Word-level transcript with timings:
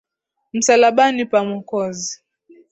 Msalabani 0.53 1.25
pa 1.25 1.43
Mwokozi. 1.43 2.21